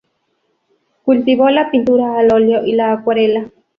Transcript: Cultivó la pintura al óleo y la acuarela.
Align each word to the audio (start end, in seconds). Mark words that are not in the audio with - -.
Cultivó 1.03 1.51
la 1.51 1.69
pintura 1.69 2.17
al 2.17 2.33
óleo 2.33 2.65
y 2.65 2.71
la 2.71 2.91
acuarela. 2.91 3.51